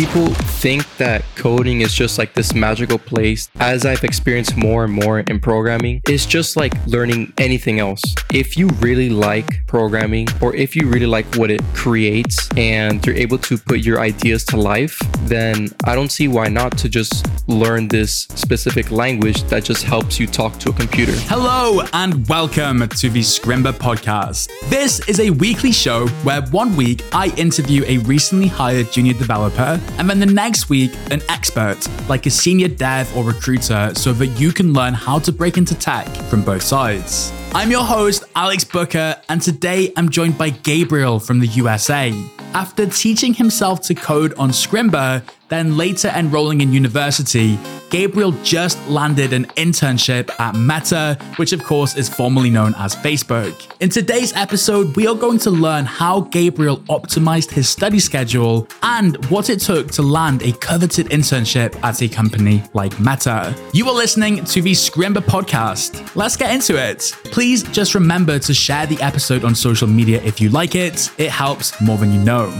[0.00, 0.28] people
[0.62, 3.50] think that coding is just like this magical place.
[3.60, 8.02] As I've experienced more and more in programming, it's just like learning anything else.
[8.32, 13.14] If you really like programming or if you really like what it creates and you're
[13.14, 17.26] able to put your ideas to life, then I don't see why not to just
[17.46, 21.12] learn this specific language that just helps you talk to a computer.
[21.28, 24.48] Hello and welcome to the Scrimba podcast.
[24.70, 29.78] This is a weekly show where one week I interview a recently hired junior developer,
[29.98, 34.26] and then the next week, an expert like a senior dev or recruiter so that
[34.40, 37.32] you can learn how to break into tech from both sides.
[37.52, 42.12] I'm your host, Alex Booker, and today I'm joined by Gabriel from the USA.
[42.54, 47.58] After teaching himself to code on Scrimba, then later enrolling in university,
[47.90, 53.70] Gabriel just landed an internship at Meta, which of course is formerly known as Facebook.
[53.80, 59.22] In today's episode, we are going to learn how Gabriel optimized his study schedule and
[59.26, 63.54] what it took to land a coveted internship at a company like Meta.
[63.72, 66.14] You are listening to the Scrimba podcast.
[66.14, 67.12] Let's get into it.
[67.24, 71.30] Please just remember to share the episode on social media if you like it, it
[71.30, 72.50] helps more than you know.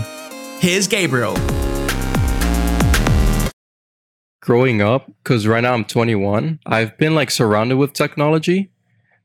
[0.59, 1.37] Here's Gabriel
[4.41, 8.71] growing up, because right now I'm 21, I've been like surrounded with technology,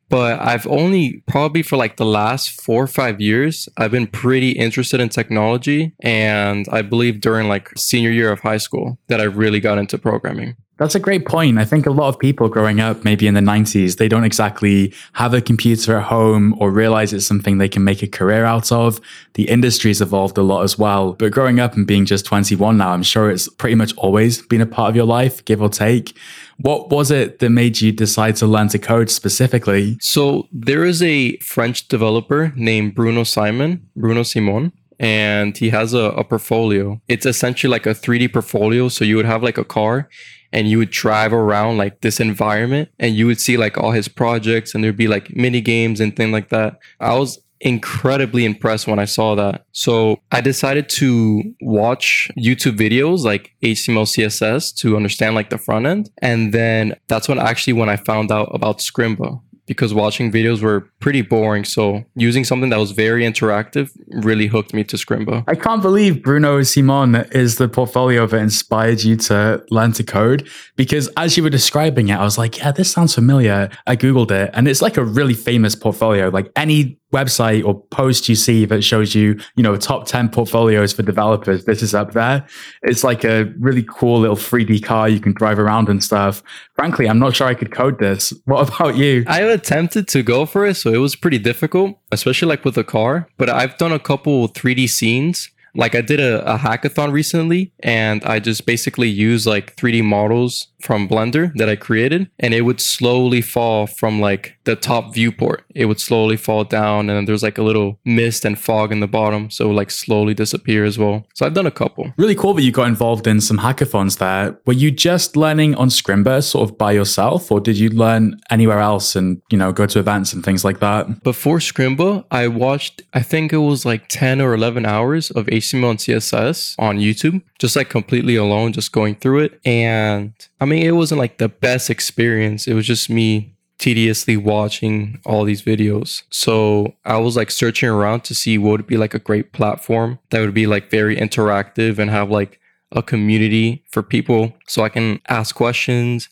[0.09, 4.51] but I've only probably for like the last four or five years, I've been pretty
[4.51, 5.93] interested in technology.
[5.99, 9.97] And I believe during like senior year of high school that I really got into
[9.97, 10.57] programming.
[10.77, 11.57] That's a great point.
[11.57, 14.93] I think a lot of people growing up, maybe in the 90s, they don't exactly
[15.13, 18.71] have a computer at home or realize it's something they can make a career out
[18.73, 18.99] of.
[19.35, 21.13] The industry's evolved a lot as well.
[21.13, 24.59] But growing up and being just 21 now, I'm sure it's pretty much always been
[24.59, 26.17] a part of your life, give or take.
[26.57, 29.97] What was it that made you decide to learn to code specifically?
[30.01, 36.11] So there is a French developer named Bruno Simon, Bruno Simon and he has a,
[36.11, 37.01] a, portfolio.
[37.09, 38.87] It's essentially like a 3D portfolio.
[38.87, 40.07] So you would have like a car
[40.55, 44.07] and you would drive around like this environment and you would see like all his
[44.07, 46.79] projects and there'd be like mini games and things like that.
[47.01, 49.65] I was incredibly impressed when I saw that.
[49.73, 55.87] So I decided to watch YouTube videos like HTML, CSS to understand like the front
[55.87, 56.09] end.
[56.21, 60.81] And then that's when actually when I found out about Scrimba because watching videos were
[60.99, 61.65] pretty boring.
[61.65, 65.43] So using something that was very interactive really hooked me to Scrimba.
[65.47, 70.47] I can't believe Bruno Simon is the portfolio that inspired you to learn to code
[70.75, 73.69] because as you were describing it, I was like, yeah, this sounds familiar.
[73.87, 76.29] I Googled it and it's like a really famous portfolio.
[76.29, 80.93] Like any website or post you see that shows you, you know, top 10 portfolios
[80.93, 82.45] for developers, this is up there.
[82.83, 86.43] It's like a really cool little 3D car you can drive around and stuff.
[86.75, 88.33] Frankly, I'm not sure I could code this.
[88.45, 89.25] What about you?
[89.27, 92.83] I attempted to go for it, so it was pretty difficult, especially like with a
[92.83, 97.71] car, but I've done a couple 3D scenes like I did a, a, hackathon recently
[97.81, 102.61] and I just basically used like 3D models from Blender that I created and it
[102.61, 105.65] would slowly fall from like the top viewport.
[105.73, 109.07] It would slowly fall down and there's like a little mist and fog in the
[109.07, 109.49] bottom.
[109.49, 111.25] So like slowly disappear as well.
[111.33, 112.13] So I've done a couple.
[112.17, 114.57] Really cool that you got involved in some hackathons there.
[114.65, 118.79] Were you just learning on Scrimba sort of by yourself or did you learn anywhere
[118.79, 121.23] else and, you know, go to events and things like that?
[121.23, 125.64] Before Scrimba, I watched, I think it was like 10 or 11 hours of HTML
[125.73, 129.59] and CSS on YouTube, just like completely alone, just going through it.
[129.65, 132.67] And I mean, it wasn't like the best experience.
[132.67, 136.23] It was just me tediously watching all these videos.
[136.29, 140.19] So I was like searching around to see what would be like a great platform
[140.29, 142.59] that would be like very interactive and have like
[142.91, 146.29] a community for people so I can ask questions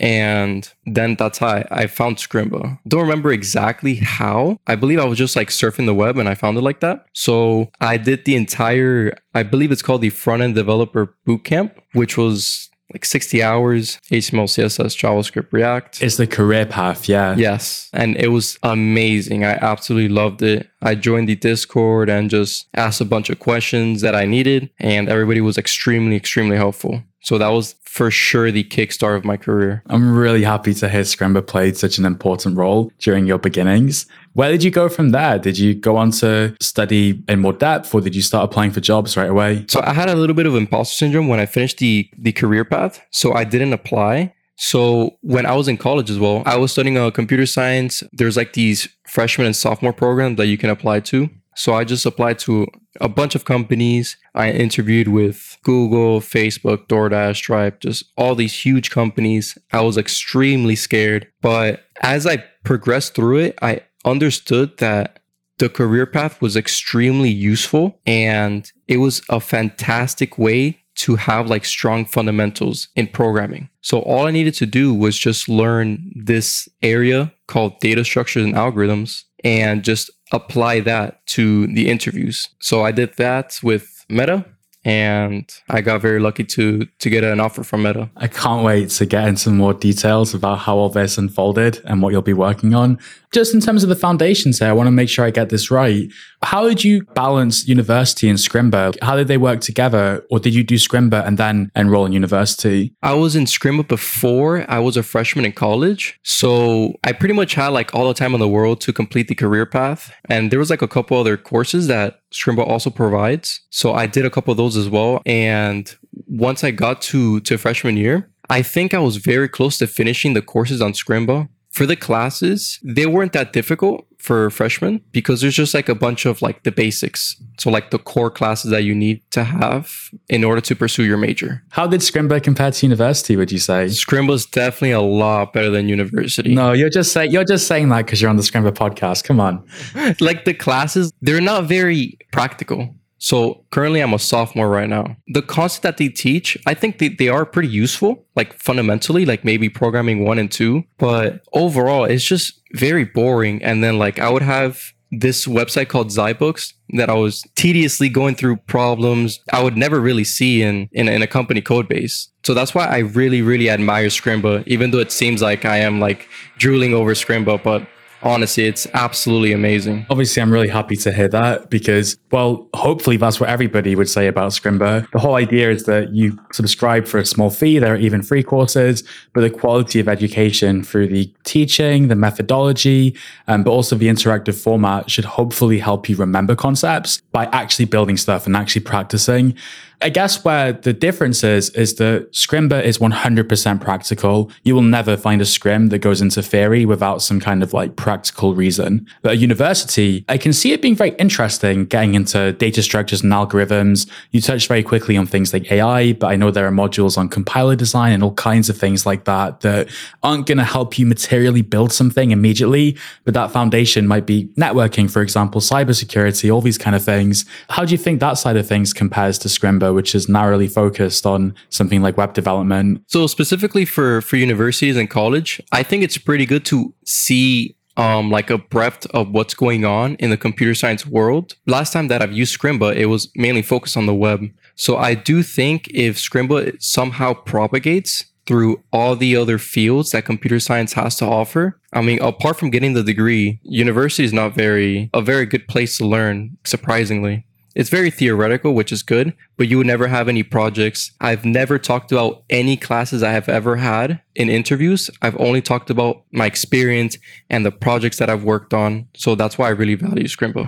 [0.00, 2.78] and then that's how I, I found Scrimba.
[2.88, 4.58] Don't remember exactly how.
[4.66, 7.06] I believe I was just like surfing the web and I found it like that.
[7.12, 12.16] So I did the entire, I believe it's called the front end developer bootcamp, which
[12.16, 16.02] was like 60 hours, HTML, CSS, JavaScript, React.
[16.02, 17.36] It's the career path, yeah.
[17.36, 17.88] Yes.
[17.92, 19.44] And it was amazing.
[19.44, 20.68] I absolutely loved it.
[20.82, 25.08] I joined the Discord and just asked a bunch of questions that I needed, and
[25.08, 27.04] everybody was extremely, extremely helpful.
[27.22, 29.82] So that was for sure the kickstart of my career.
[29.86, 34.06] I'm really happy to hear Scrimba played such an important role during your beginnings.
[34.32, 35.38] Where did you go from there?
[35.38, 38.80] Did you go on to study in more depth or did you start applying for
[38.80, 39.66] jobs right away?
[39.68, 42.64] So I had a little bit of imposter syndrome when I finished the the career
[42.64, 43.00] path.
[43.10, 44.34] So I didn't apply.
[44.56, 48.02] So when I was in college as well, I was studying uh, computer science.
[48.12, 51.30] There's like these freshman and sophomore programs that you can apply to.
[51.54, 52.66] So I just applied to
[53.00, 54.16] a bunch of companies.
[54.34, 59.58] I interviewed with Google, Facebook, DoorDash, Stripe, just all these huge companies.
[59.72, 61.28] I was extremely scared.
[61.42, 65.20] But as I progressed through it, I understood that
[65.58, 71.64] the career path was extremely useful and it was a fantastic way to have like
[71.64, 73.68] strong fundamentals in programming.
[73.80, 78.54] So all I needed to do was just learn this area called data structures and
[78.54, 82.48] algorithms and just apply that to the interviews.
[82.60, 84.44] So I did that with Meta
[84.84, 88.10] and I got very lucky to to get an offer from Meta.
[88.16, 92.12] I can't wait to get into more details about how all this unfolded and what
[92.12, 92.98] you'll be working on.
[93.32, 95.70] Just in terms of the foundations here, I want to make sure I get this
[95.70, 96.08] right.
[96.42, 98.96] How did you balance university and Scrimba?
[99.02, 100.24] How did they work together?
[100.30, 102.92] Or did you do Scrimba and then enroll in university?
[103.02, 106.18] I was in Scrimba before I was a freshman in college.
[106.24, 109.36] So I pretty much had like all the time in the world to complete the
[109.36, 110.12] career path.
[110.28, 113.60] And there was like a couple other courses that Scrimba also provides.
[113.70, 115.22] So I did a couple of those as well.
[115.26, 115.94] And
[116.26, 120.34] once I got to, to freshman year, I think I was very close to finishing
[120.34, 121.48] the courses on Scrimba
[121.80, 126.26] for the classes, they weren't that difficult for freshmen because there's just like a bunch
[126.26, 127.42] of like the basics.
[127.58, 131.16] So like the core classes that you need to have in order to pursue your
[131.16, 131.62] major.
[131.70, 133.86] How did Scrimba compare to university, would you say?
[133.86, 136.54] Scrimba's definitely a lot better than university.
[136.54, 139.24] No, you're just saying you're just saying that because you're on the Scrimba podcast.
[139.24, 139.66] Come on.
[140.20, 142.94] like the classes, they're not very practical.
[143.20, 145.16] So currently I'm a sophomore right now.
[145.28, 149.44] The concept that they teach, I think they, they are pretty useful, like fundamentally, like
[149.44, 150.84] maybe programming one and two.
[150.98, 153.62] But overall, it's just very boring.
[153.62, 158.36] And then like I would have this website called Zybooks that I was tediously going
[158.36, 162.30] through problems I would never really see in, in, in a company code base.
[162.44, 166.00] So that's why I really, really admire Scrimba, even though it seems like I am
[166.00, 166.28] like
[166.58, 167.86] drooling over Scrimba, but
[168.22, 170.06] honestly, it's absolutely amazing.
[170.10, 174.26] Obviously, I'm really happy to hear that because, well, hopefully that's what everybody would say
[174.26, 175.10] about Scrimba.
[175.12, 177.78] The whole idea is that you subscribe for a small fee.
[177.78, 179.02] There are even free courses,
[179.32, 183.16] but the quality of education through the teaching, the methodology,
[183.48, 188.16] um, but also the interactive format should hopefully help you remember concepts by actually building
[188.16, 189.54] stuff and actually practicing.
[190.02, 194.50] I guess where the difference is, is that Scrimba is 100% practical.
[194.64, 197.96] You will never find a scrim that goes into theory without some kind of like
[197.96, 199.06] practical reason.
[199.20, 203.30] But at university, I can see it being very interesting getting into data structures and
[203.30, 204.08] algorithms.
[204.30, 207.28] You touch very quickly on things like AI, but I know there are modules on
[207.28, 209.90] compiler design and all kinds of things like that that
[210.22, 212.96] aren't going to help you materially build something immediately.
[213.24, 217.44] But that foundation might be networking, for example, cybersecurity, all these kind of things.
[217.68, 219.89] How do you think that side of things compares to Scrimba?
[219.92, 223.02] Which is narrowly focused on something like web development.
[223.06, 228.30] So specifically for for universities and college, I think it's pretty good to see um,
[228.30, 231.56] like a breadth of what's going on in the computer science world.
[231.66, 234.46] Last time that I've used Scrimba, it was mainly focused on the web.
[234.74, 240.58] So I do think if Scrimba somehow propagates through all the other fields that computer
[240.58, 241.78] science has to offer.
[241.92, 245.98] I mean, apart from getting the degree, university is not very a very good place
[245.98, 247.46] to learn, surprisingly.
[247.76, 251.12] It's very theoretical, which is good, but you would never have any projects.
[251.20, 255.08] I've never talked about any classes I have ever had in interviews.
[255.22, 257.16] I've only talked about my experience
[257.48, 259.06] and the projects that I've worked on.
[259.14, 260.66] So that's why I really value Scrimba.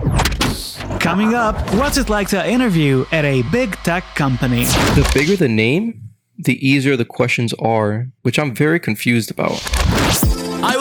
[1.01, 4.63] Coming up, what's it like to interview at a big tech company?
[4.63, 9.61] The bigger the name, the easier the questions are, which I'm very confused about.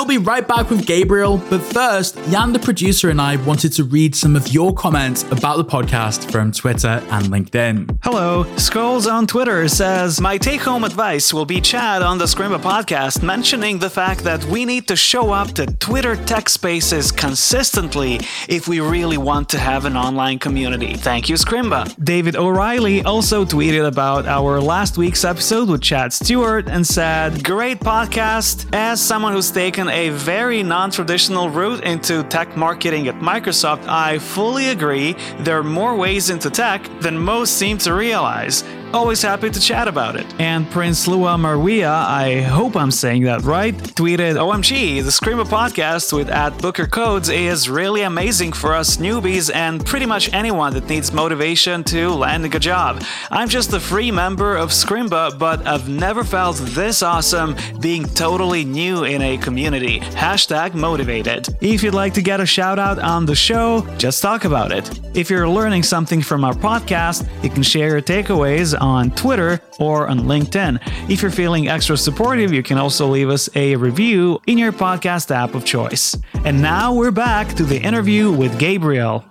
[0.02, 3.72] I will be right back with Gabriel, but first, Jan, the producer, and I wanted
[3.74, 7.98] to read some of your comments about the podcast from Twitter and LinkedIn.
[8.02, 12.58] Hello, Scrolls on Twitter says, My take home advice will be Chad on the Scrimba
[12.58, 18.18] podcast mentioning the fact that we need to show up to Twitter tech spaces consistently
[18.48, 20.94] if we really want to have an online community.
[20.94, 21.94] Thank you, Scrimba.
[22.04, 27.78] David O'Reilly also tweeted about our last week's episode with Chad Stewart and said, Great
[27.78, 28.68] podcast.
[28.72, 34.18] As someone who's taken a very non traditional route into tech marketing at Microsoft, I
[34.18, 38.64] fully agree there are more ways into tech than most seem to realize.
[38.92, 40.26] Always happy to chat about it.
[40.38, 46.12] And Prince Lua Marwia, I hope I'm saying that right, tweeted OMG, the Scrimba podcast
[46.12, 50.90] with at Booker Codes is really amazing for us newbies and pretty much anyone that
[50.90, 53.02] needs motivation to landing a job.
[53.30, 58.62] I'm just a free member of Scrimba, but I've never felt this awesome being totally
[58.62, 60.00] new in a community.
[60.00, 61.48] Hashtag motivated.
[61.62, 65.00] If you'd like to get a shout out on the show, just talk about it.
[65.16, 70.08] If you're learning something from our podcast, you can share your takeaways on Twitter or
[70.08, 70.78] on LinkedIn.
[71.08, 75.30] If you're feeling extra supportive, you can also leave us a review in your podcast
[75.34, 76.14] app of choice.
[76.44, 79.24] And now we're back to the interview with Gabriel.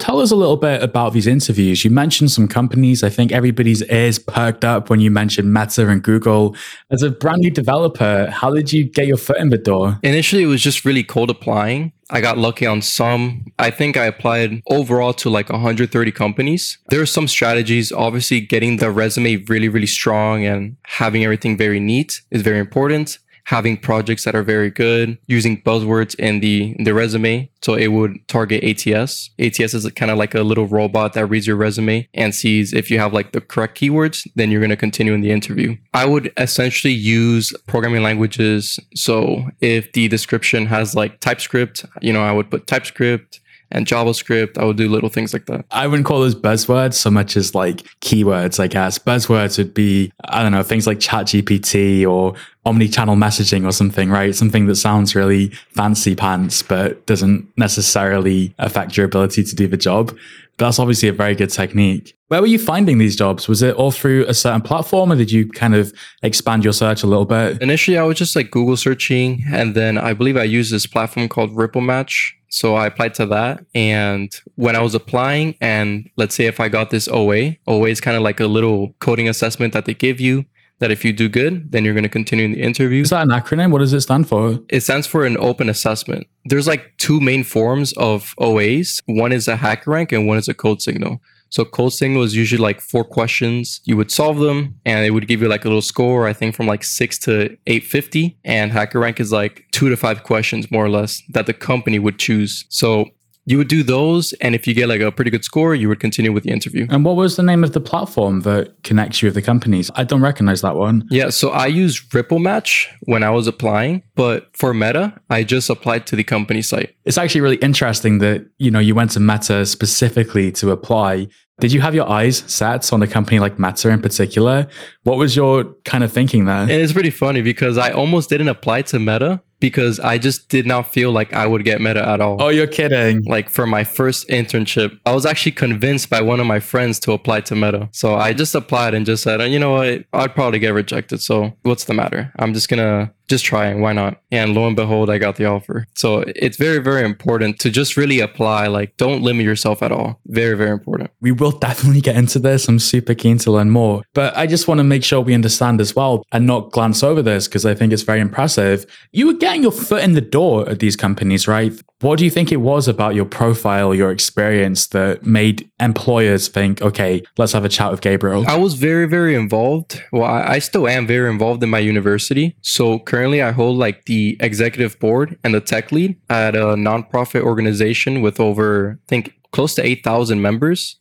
[0.00, 1.84] Tell us a little bit about these interviews.
[1.84, 3.04] You mentioned some companies.
[3.04, 6.56] I think everybody's ears perked up when you mentioned Meta and Google.
[6.90, 9.98] As a brand new developer, how did you get your foot in the door?
[10.02, 11.92] Initially, it was just really cold applying.
[12.08, 13.44] I got lucky on some.
[13.58, 16.78] I think I applied overall to like 130 companies.
[16.88, 17.92] There are some strategies.
[17.92, 23.18] Obviously, getting the resume really, really strong and having everything very neat is very important
[23.44, 27.50] having projects that are very good, using buzzwords in the in the resume.
[27.62, 29.30] So it would target ATS.
[29.38, 32.90] ATS is kind of like a little robot that reads your resume and sees if
[32.90, 35.76] you have like the correct keywords, then you're going to continue in the interview.
[35.92, 38.78] I would essentially use programming languages.
[38.94, 43.40] So if the description has like TypeScript, you know, I would put TypeScript
[43.70, 44.58] and JavaScript.
[44.58, 45.64] I would do little things like that.
[45.70, 48.98] I wouldn't call those buzzwords so much as like keywords, I guess.
[48.98, 52.34] Buzzwords would be, I don't know, things like ChatGPT or
[52.64, 54.34] omni-channel messaging or something, right?
[54.34, 59.76] Something that sounds really fancy pants, but doesn't necessarily affect your ability to do the
[59.76, 60.16] job.
[60.56, 62.14] But that's obviously a very good technique.
[62.28, 63.48] Where were you finding these jobs?
[63.48, 67.02] Was it all through a certain platform or did you kind of expand your search
[67.02, 67.62] a little bit?
[67.62, 69.42] Initially, I was just like Google searching.
[69.50, 73.26] And then I believe I used this platform called Ripple Match so I applied to
[73.26, 73.64] that.
[73.74, 78.00] And when I was applying, and let's say if I got this OA, OA is
[78.00, 80.44] kind of like a little coding assessment that they give you
[80.80, 83.02] that if you do good, then you're going to continue in the interview.
[83.02, 83.70] Is that an acronym?
[83.70, 84.58] What does it stand for?
[84.68, 86.26] It stands for an open assessment.
[86.46, 89.00] There's like two main forms of OAs.
[89.06, 91.20] One is a HackerRank and one is a code signal.
[91.50, 93.80] So code signal is usually like four questions.
[93.84, 96.54] You would solve them and it would give you like a little score, I think
[96.54, 98.38] from like six to 850.
[98.44, 102.18] And HackerRank is like two to five questions more or less that the company would
[102.18, 102.64] choose.
[102.68, 103.06] So
[103.46, 106.00] you would do those and if you get like a pretty good score you would
[106.00, 106.86] continue with the interview.
[106.90, 109.90] And what was the name of the platform that connects you with the companies?
[109.94, 111.06] I don't recognize that one.
[111.10, 115.70] Yeah so i used ripple match when i was applying but for meta i just
[115.70, 116.94] applied to the company site.
[117.04, 121.28] It's actually really interesting that you know you went to meta specifically to apply.
[121.60, 124.66] Did you have your eyes set on a company like Meta in particular?
[125.02, 126.62] What was your kind of thinking there?
[126.62, 130.66] And it's pretty funny because I almost didn't apply to Meta because I just did
[130.66, 132.42] not feel like I would get Meta at all.
[132.42, 133.22] Oh, you're kidding.
[133.24, 137.12] Like for my first internship, I was actually convinced by one of my friends to
[137.12, 137.88] apply to Meta.
[137.92, 141.20] So I just applied and just said, uh, you know what, I'd probably get rejected.
[141.20, 142.32] So what's the matter?
[142.38, 143.80] I'm just going to just trying.
[143.80, 144.20] Why not?
[144.32, 145.86] And lo and behold, I got the offer.
[145.94, 148.66] So it's very, very important to just really apply.
[148.66, 150.20] Like, don't limit yourself at all.
[150.26, 151.10] Very, very important.
[151.20, 152.68] We will definitely get into this.
[152.68, 154.02] I'm super keen to learn more.
[154.14, 157.22] But I just want to make sure we understand as well and not glance over
[157.22, 158.84] this because I think it's very impressive.
[159.12, 161.72] You were getting your foot in the door at these companies, right?
[162.00, 166.80] What do you think it was about your profile, your experience that made employers think,
[166.80, 168.44] okay, let's have a chat with Gabriel?
[168.46, 170.02] I was very, very involved.
[170.12, 172.56] Well, I, still am very involved in my university.
[172.62, 177.42] So currently, I hold like the executive board and the tech lead at a nonprofit
[177.42, 180.96] organization with over, I think, close to 8,000 members.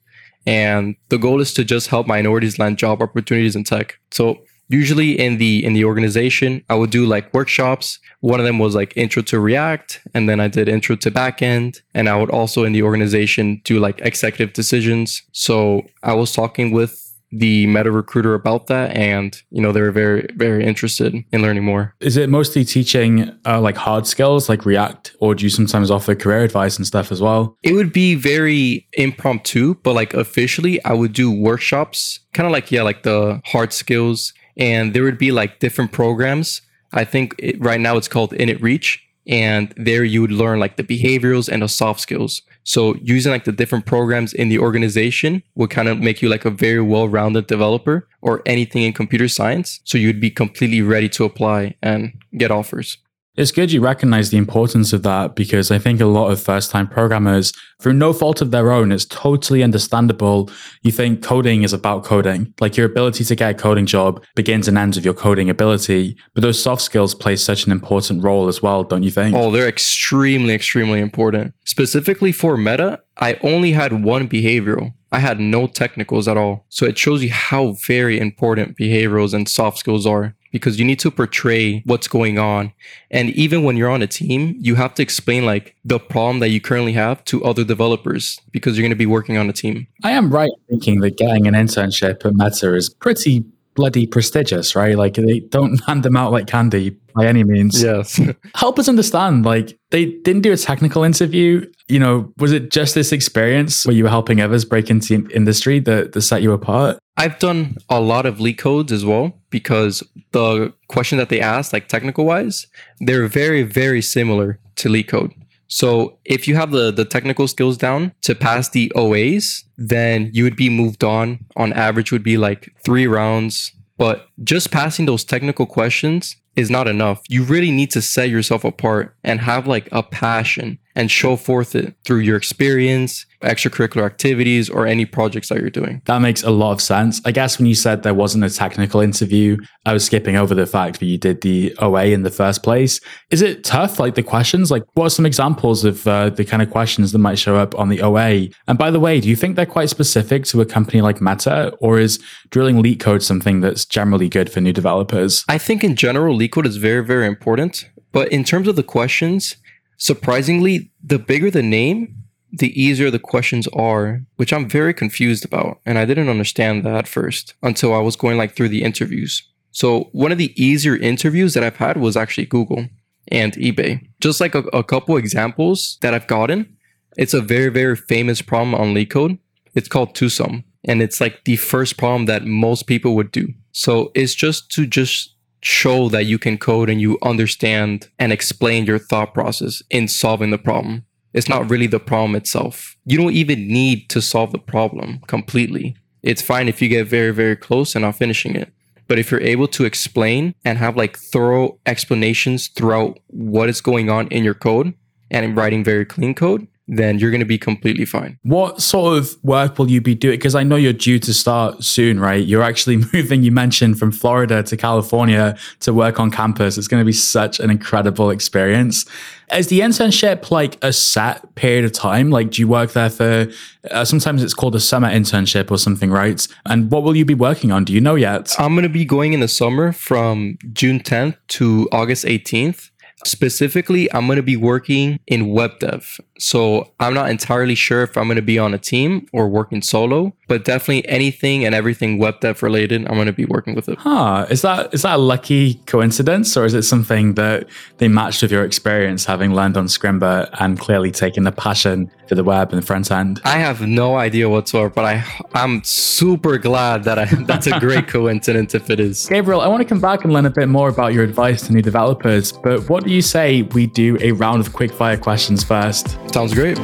[0.48, 4.00] And the goal is to just help minorities land job opportunities in tech.
[4.12, 4.40] So
[4.70, 8.76] usually in the in the organization i would do like workshops one of them was
[8.76, 12.64] like intro to react and then i did intro to backend and i would also
[12.64, 18.34] in the organization do like executive decisions so i was talking with the meta recruiter
[18.34, 22.28] about that and you know they were very very interested in learning more is it
[22.28, 26.76] mostly teaching uh, like hard skills like react or do you sometimes offer career advice
[26.78, 31.32] and stuff as well it would be very impromptu but like officially i would do
[31.32, 35.92] workshops kind of like yeah like the hard skills and there would be like different
[35.92, 36.62] programs.
[36.94, 40.78] I think it, right now it's called Init Reach, and there you would learn like
[40.78, 42.42] the behaviorals and the soft skills.
[42.64, 46.46] So using like the different programs in the organization would kind of make you like
[46.46, 49.82] a very well-rounded developer or anything in computer science.
[49.84, 52.98] So you'd be completely ready to apply and get offers.
[53.40, 56.72] It's good you recognize the importance of that because I think a lot of first
[56.72, 60.50] time programmers, through no fault of their own, it's totally understandable.
[60.82, 62.54] You think coding is about coding.
[62.60, 66.18] Like your ability to get a coding job begins and ends with your coding ability.
[66.34, 69.34] But those soft skills play such an important role as well, don't you think?
[69.34, 71.54] Oh, they're extremely, extremely important.
[71.64, 74.96] Specifically for Meta, I only had one behavioral.
[75.14, 76.66] I had no technicals at all.
[76.68, 81.00] So it shows you how very important behaviorals and soft skills are because you need
[81.00, 82.74] to portray what's going on.
[83.12, 86.50] And even when you're on a team, you have to explain like the problem that
[86.50, 89.88] you currently have to other developers because you're going to be working on a team.
[90.04, 93.46] I am right thinking that getting an internship at Meta is pretty
[93.80, 94.98] bloody prestigious, right?
[94.98, 97.82] Like they don't hand them out like candy by any means.
[97.82, 98.20] Yes.
[98.56, 101.66] Help us understand, like they didn't do a technical interview.
[101.88, 105.80] You know, was it just this experience where you were helping others break into industry
[105.80, 107.00] that, that set you apart?
[107.16, 111.88] I've done a lot of LeetCodes as well because the question that they asked, like
[111.88, 112.68] technical wise,
[113.00, 115.34] they're very, very similar to LeetCode.
[115.70, 120.44] So if you have the the technical skills down to pass the OAs, then you
[120.44, 121.46] would be moved on.
[121.56, 123.72] On average, would be like three rounds.
[123.98, 127.22] But just passing those technical questions is not enough.
[127.30, 131.76] You really need to set yourself apart and have like a passion and show forth
[131.76, 136.02] it through your experience, extracurricular activities, or any projects that you're doing.
[136.06, 137.22] That makes a lot of sense.
[137.26, 140.66] I guess when you said there wasn't a technical interview, I was skipping over the
[140.66, 143.00] fact that you did the OA in the first place.
[143.30, 144.72] Is it tough, like the questions?
[144.72, 147.78] Like, what are some examples of uh, the kind of questions that might show up
[147.80, 148.48] on the OA?
[148.68, 151.70] And by the way, do you think they're quite specific to a company like Meta,
[151.80, 152.20] or is
[152.50, 155.46] drilling LeetCode something that's generally good for new developers?
[155.48, 157.90] I think in general, LeetCode is very, very important.
[158.12, 159.56] But in terms of the questions,
[159.98, 162.19] surprisingly, the bigger the name,
[162.52, 165.80] the easier the questions are, which I'm very confused about.
[165.86, 169.44] And I didn't understand that first until I was going like through the interviews.
[169.72, 172.88] So one of the easier interviews that I've had was actually Google
[173.28, 174.08] and eBay.
[174.20, 176.76] Just like a, a couple examples that I've gotten,
[177.18, 179.38] it's a very, very famous problem on LeetCode.
[179.76, 180.64] It's called Two Sum.
[180.86, 183.54] And it's like the first problem that most people would do.
[183.72, 188.86] So it's just to just show that you can code and you understand and explain
[188.86, 191.06] your thought process in solving the problem.
[191.34, 192.98] It's not really the problem itself.
[193.06, 195.96] You don't even need to solve the problem completely.
[196.24, 198.74] It's fine if you get very, very close and not finishing it.
[199.08, 204.10] But if you're able to explain and have like thorough explanations throughout what is going
[204.10, 204.94] on in your code
[205.32, 208.38] and writing very clean code, then you're going to be completely fine.
[208.44, 210.38] What sort of work will you be doing?
[210.38, 212.44] Because I know you're due to start soon, right?
[212.44, 216.78] You're actually moving, you mentioned, from Florida to California to work on campus.
[216.78, 219.06] It's going to be such an incredible experience.
[219.54, 222.30] Is the internship like a set period of time?
[222.30, 223.48] Like, do you work there for,
[223.90, 226.48] uh, sometimes it's called a summer internship or something, right?
[226.66, 227.84] And what will you be working on?
[227.84, 228.56] Do you know yet?
[228.60, 232.90] I'm going to be going in the summer from June 10th to August 18th.
[233.26, 236.22] Specifically, I'm going to be working in web dev.
[236.40, 239.82] So I'm not entirely sure if I'm going to be on a team or working
[239.82, 243.90] solo, but definitely anything and everything web dev related, I'm going to be working with
[243.90, 243.98] it.
[244.00, 244.48] Huh.
[244.50, 247.68] Is that is that a lucky coincidence or is it something that
[247.98, 252.36] they matched with your experience having learned on Scrimba and clearly taken a passion for
[252.36, 253.42] the web and the front end?
[253.44, 258.08] I have no idea whatsoever, but I I'm super glad that I that's a great
[258.16, 259.28] coincidence if it is.
[259.28, 261.74] Gabriel, I want to come back and learn a bit more about your advice to
[261.74, 266.18] new developers, but what do you say we do a round of quickfire questions first?
[266.32, 266.78] Sounds great.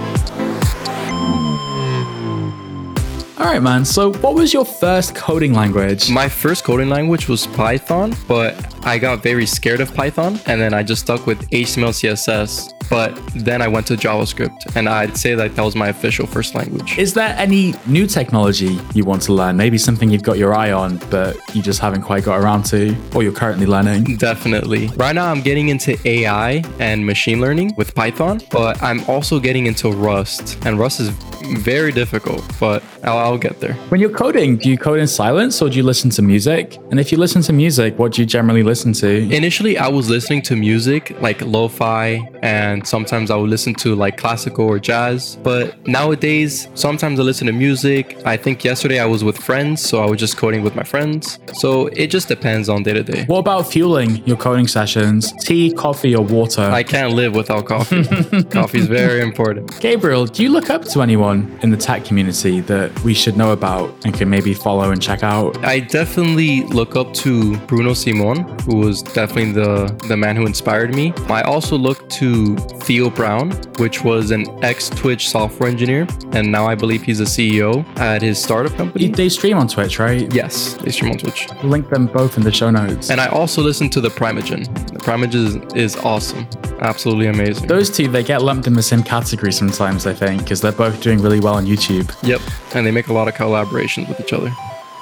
[3.38, 3.86] All right, man.
[3.86, 6.10] So, what was your first coding language?
[6.10, 10.74] My first coding language was Python, but I got very scared of Python and then
[10.74, 12.72] I just stuck with HTML, CSS.
[12.90, 16.54] But then I went to JavaScript, and I'd say that that was my official first
[16.54, 16.98] language.
[16.98, 19.58] Is there any new technology you want to learn?
[19.58, 22.96] Maybe something you've got your eye on, but you just haven't quite got around to,
[23.16, 24.18] or you're currently learning?
[24.18, 24.88] Definitely.
[24.98, 29.66] Right now, I'm getting into AI and machine learning with Python, but I'm also getting
[29.66, 31.10] into Rust, and Rust is
[31.54, 33.74] very difficult, but I'll, I'll, get there.
[33.90, 36.78] When you're coding, do you code in silence or do you listen to music?
[36.90, 39.10] And if you listen to music, what do you generally listen to?
[39.42, 42.06] Initially, I was listening to music like lo fi,
[42.42, 45.38] and sometimes I would listen to like classical or jazz.
[45.50, 48.04] But nowadays, sometimes I listen to music.
[48.26, 51.40] I think yesterday I was with friends, so I was just coding with my friends.
[51.54, 53.24] So it just depends on day to day.
[53.26, 55.32] What about fueling your coding sessions?
[55.46, 56.68] Tea, coffee, or water?
[56.82, 58.04] I can't live without coffee.
[58.60, 59.80] coffee is very important.
[59.80, 61.46] Gabriel, do you look up to anyone?
[61.62, 65.24] in the tech community that we should know about and can maybe follow and check
[65.24, 65.64] out?
[65.64, 70.94] I definitely look up to Bruno Simon, who was definitely the, the man who inspired
[70.94, 71.14] me.
[71.28, 76.66] I also look to Theo Browne, which was an ex Twitch software engineer, and now
[76.66, 79.10] I believe he's a CEO at his startup company.
[79.10, 80.32] They stream on Twitch, right?
[80.34, 81.48] Yes, they stream on Twitch.
[81.64, 83.10] link them both in the show notes.
[83.10, 84.64] And I also listen to the Primeagen.
[84.92, 86.48] The Primeagen is, is awesome.
[86.80, 87.68] Absolutely amazing.
[87.68, 91.02] Those two, they get lumped in the same category sometimes, I think, because they're both
[91.02, 92.14] doing really well on YouTube.
[92.24, 92.42] Yep.
[92.76, 94.52] And they make a lot of collaborations with each other.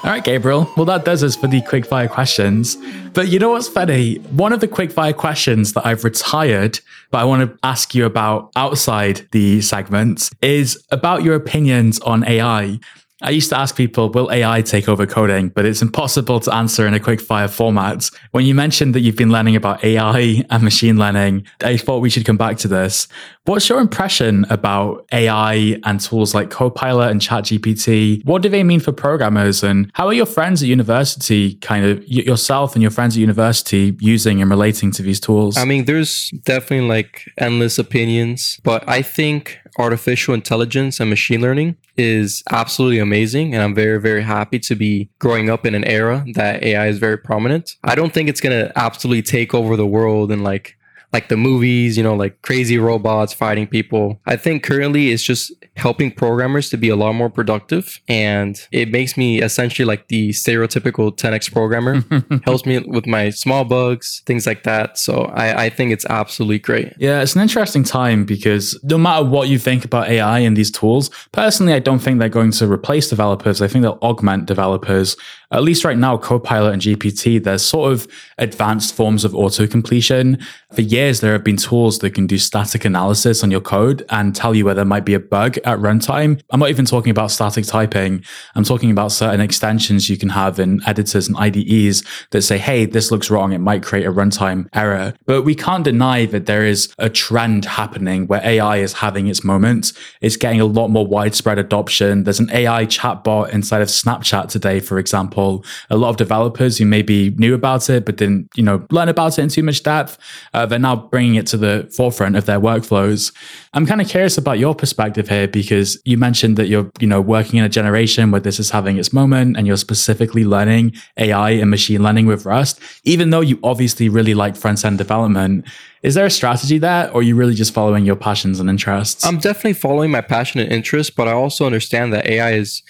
[0.04, 0.70] All right, Gabriel.
[0.76, 2.76] Well, that does us for the quickfire questions.
[3.14, 4.16] But you know what's funny?
[4.16, 8.52] One of the quickfire questions that I've retired, but I want to ask you about
[8.54, 12.80] outside the segments, is about your opinions on AI.
[13.22, 15.48] I used to ask people, will AI take over coding?
[15.48, 18.10] But it's impossible to answer in a quick fire format.
[18.32, 22.10] When you mentioned that you've been learning about AI and machine learning, I thought we
[22.10, 23.06] should come back to this.
[23.44, 28.24] What's your impression about AI and tools like Copilot and ChatGPT?
[28.24, 29.62] What do they mean for programmers?
[29.62, 33.96] And how are your friends at university, kind of yourself and your friends at university,
[34.00, 35.56] using and relating to these tools?
[35.56, 41.76] I mean, there's definitely like endless opinions, but I think artificial intelligence and machine learning
[41.96, 43.54] is absolutely amazing.
[43.54, 46.98] And I'm very, very happy to be growing up in an era that AI is
[46.98, 47.76] very prominent.
[47.84, 50.76] I don't think it's going to absolutely take over the world and like
[51.14, 54.20] like the movies, you know, like crazy robots fighting people.
[54.26, 58.00] I think currently it's just helping programmers to be a lot more productive.
[58.08, 62.02] And it makes me essentially like the stereotypical 10x programmer,
[62.44, 64.98] helps me with my small bugs, things like that.
[64.98, 66.92] So I, I think it's absolutely great.
[66.98, 70.72] Yeah, it's an interesting time because no matter what you think about AI and these
[70.72, 73.62] tools, personally, I don't think they're going to replace developers.
[73.62, 75.16] I think they'll augment developers.
[75.52, 80.38] At least right now, Copilot and GPT, they're sort of advanced forms of auto completion.
[80.72, 84.34] For years, there have been tools that can do static analysis on your code and
[84.34, 86.40] tell you where there might be a bug at runtime.
[86.50, 88.24] I'm not even talking about static typing.
[88.56, 92.86] I'm talking about certain extensions you can have in editors and IDEs that say, hey,
[92.86, 93.52] this looks wrong.
[93.52, 95.14] It might create a runtime error.
[95.26, 99.44] But we can't deny that there is a trend happening where AI is having its
[99.44, 99.92] moments.
[100.20, 102.24] It's getting a lot more widespread adoption.
[102.24, 105.43] There's an AI chatbot inside of Snapchat today, for example.
[105.90, 109.38] A lot of developers who maybe knew about it, but didn't, you know, learn about
[109.38, 110.18] it in too much depth,
[110.52, 113.32] uh, they're now bringing it to the forefront of their workflows.
[113.72, 117.20] I'm kind of curious about your perspective here because you mentioned that you're, you know,
[117.20, 121.50] working in a generation where this is having its moment and you're specifically learning AI
[121.50, 125.66] and machine learning with Rust, even though you obviously really like front end development.
[126.02, 129.24] Is there a strategy there, or are you really just following your passions and interests?
[129.24, 132.82] I'm definitely following my passion and interest, but I also understand that AI is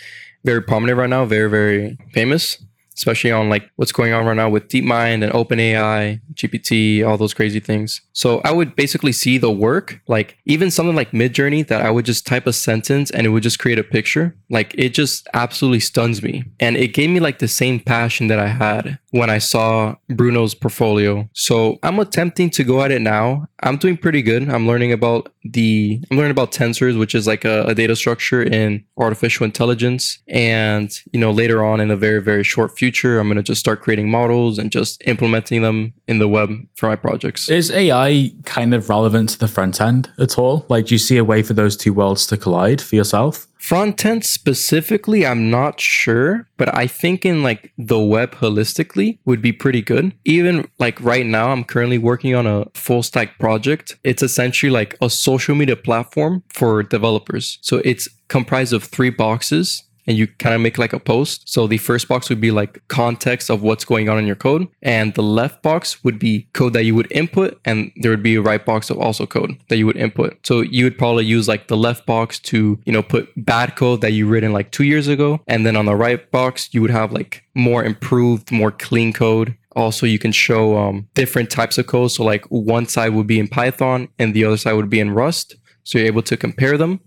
[0.44, 2.58] very prominent right now, very, very famous
[2.96, 7.34] especially on like what's going on right now with DeepMind and OpenAI, GPT, all those
[7.34, 8.00] crazy things.
[8.12, 12.04] So I would basically see the work, like even something like Midjourney that I would
[12.04, 14.36] just type a sentence and it would just create a picture.
[14.48, 16.44] Like it just absolutely stuns me.
[16.60, 20.54] And it gave me like the same passion that I had when I saw Bruno's
[20.54, 21.28] portfolio.
[21.32, 23.46] So I'm attempting to go at it now.
[23.62, 24.48] I'm doing pretty good.
[24.48, 28.42] I'm learning about the I'm learning about tensors, which is like a, a data structure
[28.42, 30.18] in artificial intelligence.
[30.28, 33.82] And you know, later on in a very, very short future, I'm gonna just start
[33.82, 37.48] creating models and just implementing them in the web for my projects.
[37.48, 40.64] Is AI kind of relevant to the front end at all?
[40.68, 43.46] Like do you see a way for those two worlds to collide for yourself?
[43.64, 49.40] Front end specifically, I'm not sure, but I think in like the web holistically would
[49.40, 50.12] be pretty good.
[50.26, 53.96] Even like right now, I'm currently working on a full stack project.
[54.04, 57.58] It's essentially like a social media platform for developers.
[57.62, 61.48] So it's comprised of three boxes and you kind of make like a post.
[61.48, 64.68] So the first box would be like context of what's going on in your code.
[64.82, 67.58] And the left box would be code that you would input.
[67.64, 70.38] And there would be a right box of also code that you would input.
[70.46, 74.00] So you would probably use like the left box to, you know, put bad code
[74.02, 75.40] that you written like two years ago.
[75.46, 79.56] And then on the right box, you would have like more improved, more clean code
[79.76, 83.40] also you can show um, different types of code so like one side would be
[83.40, 86.78] in python and the other side would be in rust so you're able to compare
[86.78, 87.00] them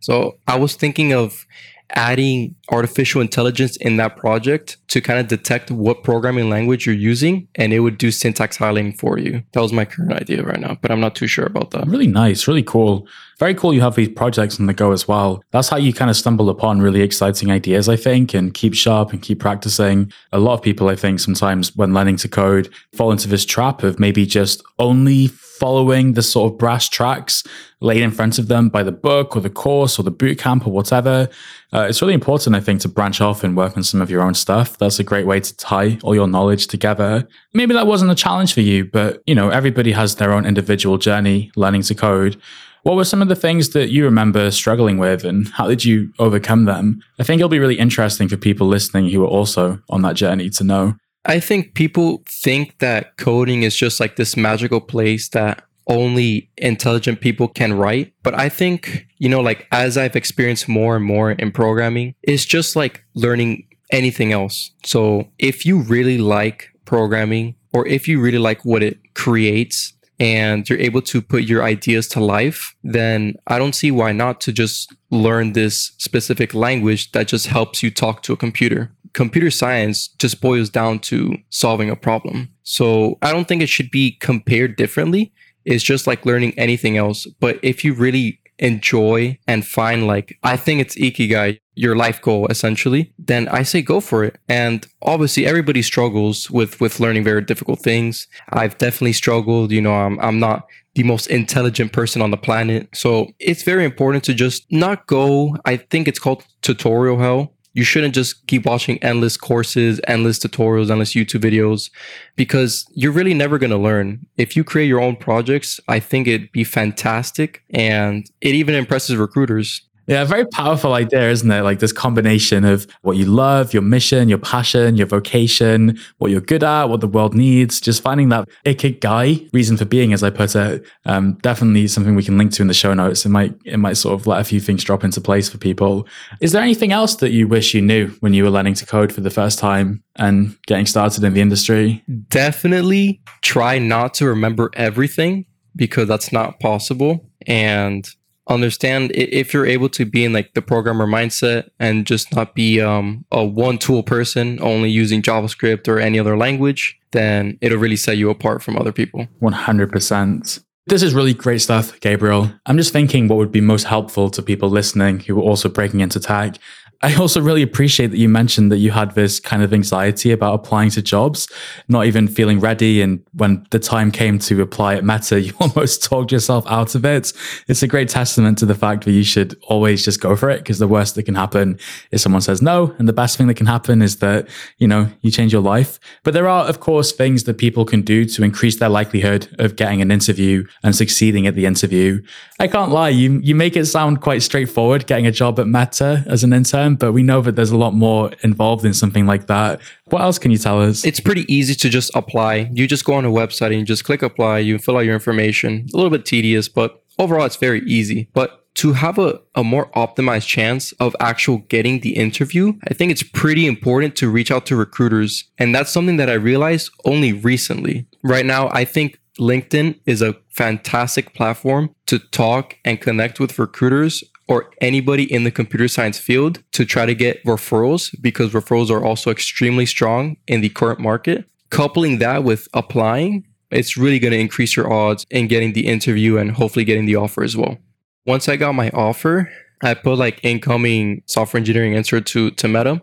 [0.00, 1.46] so i was thinking of
[1.94, 7.46] adding artificial intelligence in that project to kind of detect what programming language you're using
[7.54, 9.42] and it would do syntax highlighting for you.
[9.52, 11.86] That was my current idea right now, but I'm not too sure about that.
[11.86, 13.06] Really nice, really cool.
[13.38, 15.42] Very cool you have these projects on the go as well.
[15.50, 19.12] That's how you kind of stumble upon really exciting ideas, I think, and keep sharp
[19.12, 20.12] and keep practicing.
[20.32, 23.82] A lot of people, I think, sometimes when learning to code fall into this trap
[23.82, 27.44] of maybe just only following the sort of brass tracks
[27.80, 30.66] laid in front of them by the book or the course or the boot camp
[30.66, 31.28] or whatever.
[31.72, 34.22] Uh, it's really important, I think, to branch off and work on some of your
[34.22, 34.78] own stuff.
[34.78, 37.26] That's a great way to tie all your knowledge together.
[37.52, 40.98] Maybe that wasn't a challenge for you, but you know, everybody has their own individual
[40.98, 42.40] journey learning to code.
[42.84, 46.12] What were some of the things that you remember struggling with and how did you
[46.18, 47.02] overcome them?
[47.18, 50.50] I think it'll be really interesting for people listening who are also on that journey
[50.50, 50.94] to know.
[51.24, 57.22] I think people think that coding is just like this magical place that only intelligent
[57.22, 58.12] people can write.
[58.22, 62.44] But I think, you know, like as I've experienced more and more in programming, it's
[62.44, 64.72] just like learning anything else.
[64.84, 70.68] So if you really like programming or if you really like what it creates, and
[70.68, 74.52] you're able to put your ideas to life, then I don't see why not to
[74.52, 78.92] just learn this specific language that just helps you talk to a computer.
[79.12, 82.50] Computer science just boils down to solving a problem.
[82.62, 85.32] So I don't think it should be compared differently.
[85.64, 87.26] It's just like learning anything else.
[87.40, 92.46] But if you really enjoy and find like I think it's ikigai, your life goal
[92.48, 94.38] essentially, then I say go for it.
[94.48, 98.26] And obviously everybody struggles with with learning very difficult things.
[98.50, 102.88] I've definitely struggled, you know, I'm I'm not the most intelligent person on the planet.
[102.94, 107.84] So it's very important to just not go, I think it's called tutorial hell you
[107.84, 111.90] shouldn't just keep watching endless courses, endless tutorials, endless YouTube videos,
[112.36, 114.24] because you're really never going to learn.
[114.36, 117.62] If you create your own projects, I think it'd be fantastic.
[117.70, 119.82] And it even impresses recruiters.
[120.06, 121.62] Yeah, very powerful idea, isn't it?
[121.62, 126.42] Like this combination of what you love, your mission, your passion, your vocation, what you're
[126.42, 127.80] good at, what the world needs.
[127.80, 130.84] Just finding that ikigai reason for being, as I put it.
[131.06, 133.24] Um, definitely something we can link to in the show notes.
[133.24, 136.06] It might it might sort of let a few things drop into place for people.
[136.40, 139.12] Is there anything else that you wish you knew when you were learning to code
[139.12, 142.04] for the first time and getting started in the industry?
[142.28, 147.26] Definitely try not to remember everything because that's not possible.
[147.46, 148.08] And
[148.48, 152.80] understand if you're able to be in like the programmer mindset and just not be
[152.80, 157.96] um, a one tool person only using javascript or any other language then it'll really
[157.96, 162.52] set you apart from other people 100% this is really great stuff, Gabriel.
[162.66, 166.00] I'm just thinking what would be most helpful to people listening who are also breaking
[166.00, 166.56] into tech.
[167.02, 170.54] I also really appreciate that you mentioned that you had this kind of anxiety about
[170.54, 171.48] applying to jobs,
[171.88, 173.02] not even feeling ready.
[173.02, 177.04] And when the time came to apply at Meta, you almost talked yourself out of
[177.04, 177.32] it.
[177.68, 180.58] It's a great testament to the fact that you should always just go for it
[180.58, 181.78] because the worst that can happen
[182.10, 182.94] is someone says no.
[182.98, 185.98] And the best thing that can happen is that, you know, you change your life.
[186.22, 189.76] But there are, of course, things that people can do to increase their likelihood of
[189.76, 192.22] getting an interview and succeeding at the interview.
[192.58, 196.24] I can't lie, you, you make it sound quite straightforward getting a job at Meta
[196.26, 199.46] as an intern but we know that there's a lot more involved in something like
[199.46, 199.80] that.
[200.06, 201.04] What else can you tell us?
[201.04, 202.70] It's pretty easy to just apply.
[202.72, 205.14] You just go on a website and you just click apply, you fill out your
[205.14, 205.86] information.
[205.92, 208.28] A little bit tedious, but overall it's very easy.
[208.34, 213.12] But to have a, a more optimized chance of actual getting the interview, I think
[213.12, 215.44] it's pretty important to reach out to recruiters.
[215.58, 218.06] And that's something that I realized only recently.
[218.22, 224.24] Right now, I think LinkedIn is a fantastic platform to talk and connect with recruiters
[224.48, 229.04] or anybody in the computer science field to try to get referrals because referrals are
[229.04, 231.46] also extremely strong in the current market.
[231.70, 236.36] Coupling that with applying, it's really going to increase your odds in getting the interview
[236.36, 237.78] and hopefully getting the offer as well.
[238.26, 239.50] Once I got my offer,
[239.82, 243.02] I put like incoming software engineering answer to, to Meta.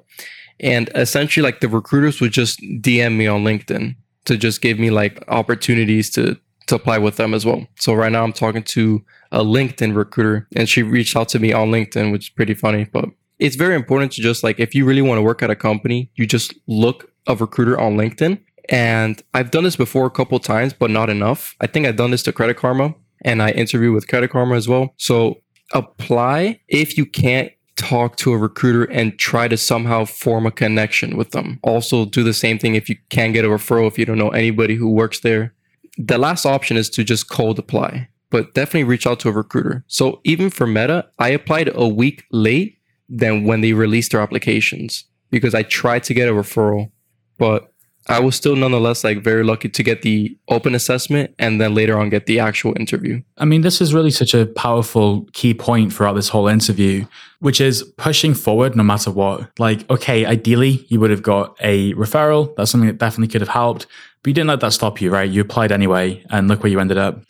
[0.60, 4.92] And essentially, like the recruiters would just DM me on LinkedIn to just give me
[4.92, 7.68] like opportunities to to apply with them as well.
[7.80, 11.54] So right now I'm talking to a LinkedIn recruiter and she reached out to me
[11.54, 13.06] on LinkedIn, which is pretty funny, but
[13.40, 16.12] it's very important to just like if you really want to work at a company,
[16.16, 18.40] you just look a recruiter on LinkedIn.
[18.70, 21.56] And I've done this before a couple times, but not enough.
[21.60, 24.68] I think I've done this to Credit Karma and I interview with Credit Karma as
[24.68, 24.94] well.
[24.98, 25.42] So
[25.74, 31.18] apply if you can't talk to a recruiter and try to somehow form a connection
[31.18, 31.60] with them.
[31.64, 34.30] Also do the same thing if you can't get a referral if you don't know
[34.30, 35.54] anybody who works there
[35.98, 39.84] the last option is to just cold apply, but definitely reach out to a recruiter.
[39.88, 45.06] So even for Meta, I applied a week late than when they released their applications
[45.30, 46.92] because I tried to get a referral,
[47.38, 47.72] but
[48.08, 52.00] I was still nonetheless like very lucky to get the open assessment and then later
[52.00, 53.22] on get the actual interview.
[53.38, 57.06] I mean, this is really such a powerful key point throughout this whole interview,
[57.40, 59.52] which is pushing forward no matter what.
[59.60, 62.56] Like, okay, ideally you would have got a referral.
[62.56, 63.86] That's something that definitely could have helped.
[64.24, 65.30] But you didn't let that stop you, right?
[65.30, 67.22] You applied anyway, and look where you ended up.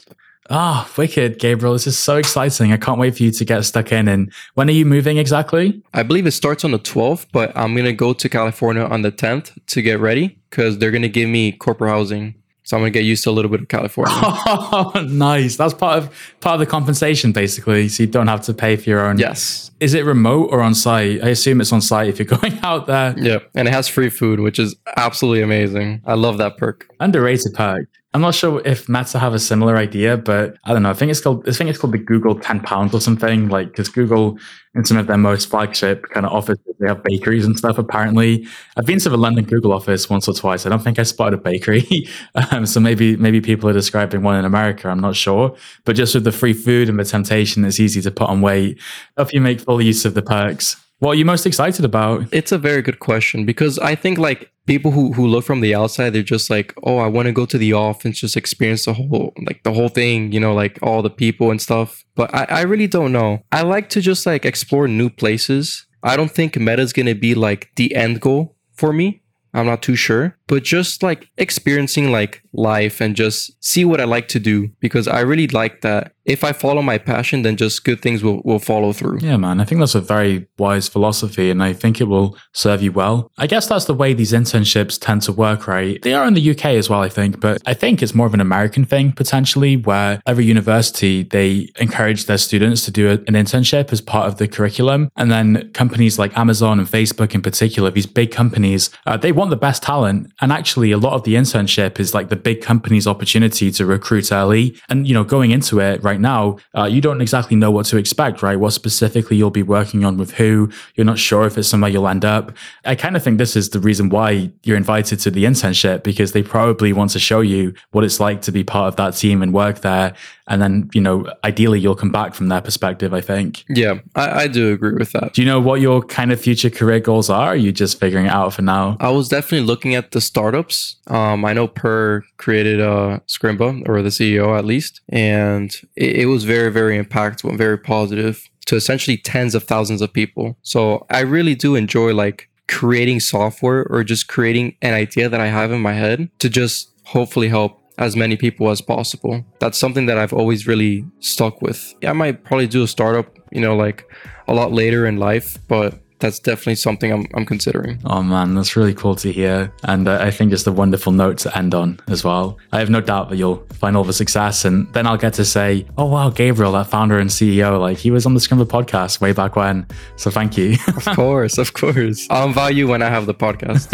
[0.53, 1.71] Ah, oh, wicked, Gabriel.
[1.71, 2.73] This is so exciting.
[2.73, 4.09] I can't wait for you to get stuck in.
[4.09, 5.81] And when are you moving exactly?
[5.93, 9.01] I believe it starts on the 12th, but I'm going to go to California on
[9.01, 12.35] the 10th to get ready because they're going to give me corporate housing.
[12.63, 14.13] So I'm gonna get used to a little bit of California.
[14.15, 15.57] Oh, nice.
[15.57, 17.89] That's part of part of the compensation, basically.
[17.89, 19.17] So you don't have to pay for your own.
[19.17, 19.71] Yes.
[19.79, 21.23] Is it remote or on site?
[21.23, 23.15] I assume it's on site if you're going out there.
[23.17, 26.01] Yeah, and it has free food, which is absolutely amazing.
[26.05, 26.87] I love that perk.
[26.99, 27.89] Underrated perk.
[28.13, 30.89] I'm not sure if Meta have a similar idea, but I don't know.
[30.89, 33.47] I think it's called I think it's called the Google 10 pounds or something.
[33.47, 34.37] Like because Google
[34.75, 37.77] in some of their most flagship kind of offices, they have bakeries and stuff.
[37.77, 38.45] Apparently,
[38.77, 40.65] I've been to the London Google office once or twice.
[40.65, 41.87] I don't think I spotted a bakery.
[42.51, 44.89] um, so maybe maybe people are describing one in America.
[44.89, 45.55] I'm not sure.
[45.85, 48.77] But just with the free food and the temptation, it's easy to put on weight.
[49.17, 50.75] If you make full use of the perks.
[51.01, 52.31] What are you most excited about?
[52.31, 55.73] It's a very good question because I think like people who, who look from the
[55.73, 58.93] outside, they're just like, oh, I want to go to the office, just experience the
[58.93, 62.05] whole like the whole thing, you know, like all the people and stuff.
[62.13, 63.41] But I, I really don't know.
[63.51, 65.87] I like to just like explore new places.
[66.03, 69.23] I don't think meta's gonna be like the end goal for me.
[69.55, 74.03] I'm not too sure, but just like experiencing like life and just see what I
[74.03, 76.11] like to do because I really like that.
[76.25, 79.19] If I follow my passion, then just good things will, will follow through.
[79.21, 79.59] Yeah, man.
[79.59, 83.31] I think that's a very wise philosophy and I think it will serve you well.
[83.37, 85.99] I guess that's the way these internships tend to work, right?
[86.01, 88.33] They are in the UK as well, I think, but I think it's more of
[88.33, 93.91] an American thing potentially where every university, they encourage their students to do an internship
[93.91, 95.09] as part of the curriculum.
[95.15, 99.49] And then companies like Amazon and Facebook in particular, these big companies, uh, they want
[99.49, 103.07] the best talent And actually, a lot of the internship is like the big company's
[103.07, 104.75] opportunity to recruit early.
[104.89, 107.97] And, you know, going into it right now, uh, you don't exactly know what to
[107.97, 108.59] expect, right?
[108.59, 110.69] What specifically you'll be working on with who.
[110.95, 112.51] You're not sure if it's somewhere you'll end up.
[112.85, 116.31] I kind of think this is the reason why you're invited to the internship because
[116.31, 119.41] they probably want to show you what it's like to be part of that team
[119.41, 120.15] and work there.
[120.51, 123.63] And then, you know, ideally you'll come back from their perspective, I think.
[123.69, 125.33] Yeah, I, I do agree with that.
[125.33, 127.47] Do you know what your kind of future career goals are?
[127.51, 128.97] are you just figuring it out for now?
[128.99, 130.97] I was definitely looking at the startups.
[131.07, 136.25] Um, I know Per created uh, Scrimba, or the CEO at least, and it, it
[136.27, 140.57] was very, very impactful and very positive to essentially tens of thousands of people.
[140.61, 145.47] So I really do enjoy like creating software or just creating an idea that I
[145.47, 149.45] have in my head to just hopefully help as many people as possible.
[149.59, 151.93] That's something that I've always really stuck with.
[152.05, 154.09] I might probably do a startup, you know, like
[154.47, 157.99] a lot later in life, but that's definitely something I'm, I'm considering.
[158.05, 159.73] Oh man, that's really cool to hear.
[159.83, 162.57] And I think it's a wonderful note to end on as well.
[162.71, 164.63] I have no doubt that you'll find all the success.
[164.63, 168.11] And then I'll get to say, oh wow, Gabriel, that founder and CEO, like he
[168.11, 169.85] was on the Scrimba podcast way back when.
[170.15, 170.77] So thank you.
[170.87, 172.27] of course, of course.
[172.29, 173.89] I'll invite you when I have the podcast.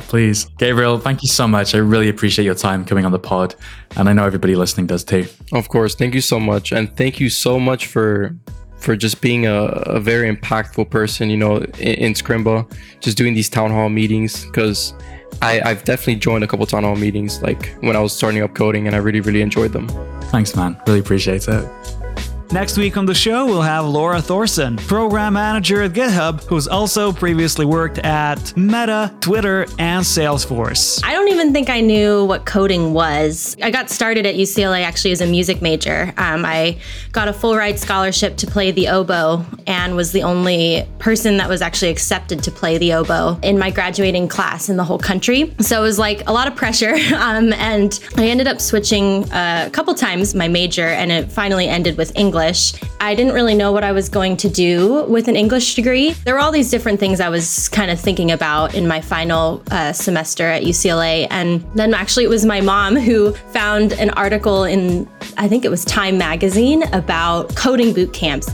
[0.08, 0.46] Please.
[0.58, 1.74] Gabriel, thank you so much.
[1.74, 3.54] I really appreciate your time coming on the pod.
[3.96, 5.26] And I know everybody listening does too.
[5.52, 5.94] Of course.
[5.94, 6.72] Thank you so much.
[6.72, 8.36] And thank you so much for
[8.84, 12.70] for just being a, a very impactful person, you know, in, in Scrimba,
[13.00, 14.92] just doing these town hall meetings because
[15.40, 18.54] I, I've definitely joined a couple town hall meetings like when I was starting up
[18.54, 19.88] coding and I really, really enjoyed them.
[20.24, 20.80] Thanks, man.
[20.86, 22.03] Really appreciate it.
[22.52, 27.12] Next week on the show, we'll have Laura Thorson, program manager at GitHub, who's also
[27.12, 31.02] previously worked at Meta, Twitter, and Salesforce.
[31.04, 33.56] I don't even think I knew what coding was.
[33.60, 36.12] I got started at UCLA actually as a music major.
[36.16, 36.78] Um, I
[37.10, 41.48] got a full ride scholarship to play the oboe and was the only person that
[41.48, 45.52] was actually accepted to play the oboe in my graduating class in the whole country.
[45.60, 46.94] So it was like a lot of pressure.
[47.24, 51.68] Um, and I ended up switching uh, a couple times my major, and it finally
[51.68, 52.33] ended with English.
[52.34, 52.74] English.
[53.00, 56.14] I didn't really know what I was going to do with an English degree.
[56.24, 59.62] There were all these different things I was kind of thinking about in my final
[59.70, 61.28] uh, semester at UCLA.
[61.30, 65.70] And then actually, it was my mom who found an article in, I think it
[65.70, 68.50] was Time Magazine, about coding boot camps.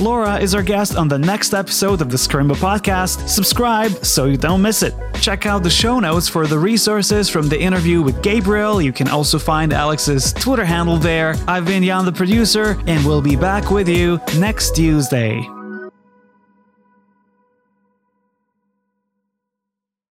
[0.00, 3.28] Laura is our guest on the next episode of the Scrimba podcast.
[3.28, 4.94] Subscribe so you don't miss it.
[5.20, 8.82] Check out the show notes for the resources from the interview with Gabriel.
[8.82, 11.36] You can also find Alex's Twitter handle there.
[11.46, 15.48] I've been Jan, the producer, and we'll be back with you next Tuesday.